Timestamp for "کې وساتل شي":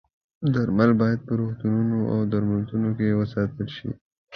2.97-3.89